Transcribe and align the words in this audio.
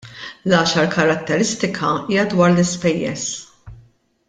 L-għaxar 0.51 0.87
karatteristika 0.95 1.91
hija 2.07 2.25
dwar 2.33 2.51
l-ispejjeż. 2.55 3.29